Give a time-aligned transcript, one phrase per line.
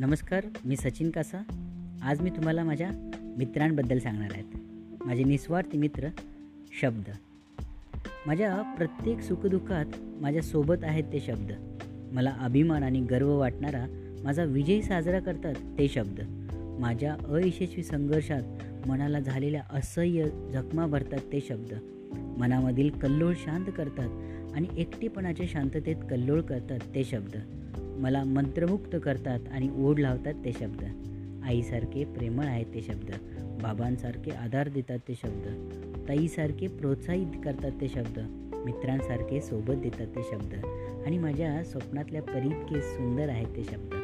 [0.00, 1.38] नमस्कार मी सचिन कासा.
[2.02, 2.90] आज मी तुम्हाला माझ्या
[3.38, 4.44] मित्रांबद्दल सांगणार आहेत
[5.06, 6.08] माझे निस्वार्थी मित्र
[6.82, 7.10] शब्द.
[8.26, 9.84] माझ्या प्रत्येक सुखदुःखात
[10.20, 11.52] माझ्यासोबत आहेत ते शब्द.
[12.12, 13.86] मला अभिमान आणि गर्व वाटणारा
[14.24, 16.20] माझा विजय साजरा करतात ते शब्द.
[16.80, 18.42] माझ्या अयशस्वी संघर्षात
[18.88, 21.74] मनाला झालेल्या असह्य जखमा भरतात ते शब्द.
[22.38, 24.08] मनामधील कल्लोळ शांत करतात
[24.56, 27.36] आणि एकटेपणाच्या शांततेत कल्लोळ करतात ते शब्द.
[28.00, 30.84] मला मंत्रमुक्त करतात आणि ओढ लावतात ते शब्द.
[31.44, 33.10] आईसारखे प्रेमळ आहेत ते शब्द.
[33.62, 35.70] बाबांसारखे आधार देतात ते शब्द.
[36.08, 38.18] ताईसारखे प्रोत्साहित करतात ते शब्द.
[38.64, 40.54] मित्रांसारखे सोबत देतात ते शब्द.
[41.06, 43.94] आणि माझ्या स्वप्नातल्या परीतके सुंदर आहेत ते शब्द.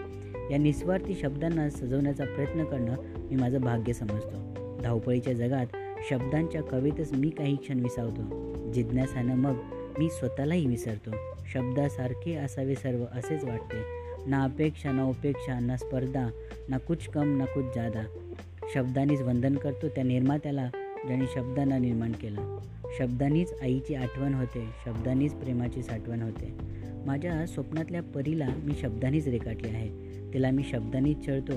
[0.51, 2.97] या निस्वार्थी शब्दांना सजवण्याचा प्रयत्न करणं
[3.31, 4.55] मी माझं भाग्य समजतो.
[4.83, 5.67] धावपळीच्या जगात
[6.11, 8.47] शब्दांच्या कवेतच मी काही क्षण विसावतो.
[8.73, 9.55] जिज्ञासानं मग
[9.99, 11.11] मी स्वतःलाही विसरतो.
[11.53, 14.07] शब्दासारखे असावे सर्व असेच वाटते.
[14.27, 16.31] ना अपेक्षा ना उपेक्षा ना स्पर्धा
[16.69, 18.03] ना कुछ कम ना कुछ जादा
[18.75, 20.71] शब्दांनीच वंदन करतो त्या निर्मात्याला
[21.07, 22.59] ज्याने शब्दांना निर्माण केलं.
[22.99, 26.55] शब्दांनीच आईची आठवण होते शब्दांनीच प्रेमाची साठवण होते.
[27.07, 29.89] माझ्या स्वप्नातल्या परीला मी शब्दांनीच रेखाटले आहे.
[30.35, 31.53] तिला मी शब्दांनीच चळतो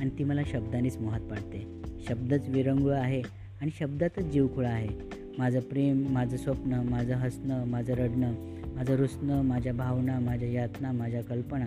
[0.00, 1.66] आणि ती मला शब्दांनीच मोहात पाडते.
[2.08, 3.22] शब्दच विरंगुळ आहे
[3.60, 5.13] आणि शब्दातच जीवखुळा आहे.
[5.38, 8.32] माझं प्रेम माझं स्वप्न माझं हसणं माझं रडणं
[8.76, 11.66] माझं रुसणं माझ्या भावना माझ्या यातना माझ्या कल्पना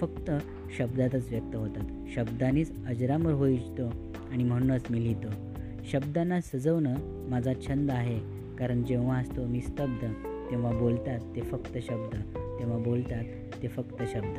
[0.00, 0.30] फक्त
[0.78, 1.90] शब्दातच व्यक्त होतात.
[2.14, 3.86] शब्दानेच अजरामर होऊ इच्छितो
[4.32, 5.28] आणि म्हणूनच मी लिहितो.
[5.92, 6.94] शब्दांना सजवणं
[7.30, 8.18] माझा छंद आहे
[8.56, 10.06] कारण जेव्हा असतो मी स्तब्ध
[10.50, 12.14] तेव्हा बोलतात ते फक्त शब्द
[12.60, 13.24] तेव्हा बोलतात
[13.62, 14.38] ते फक्त शब्द.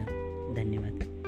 [0.55, 1.22] धन्यवाद.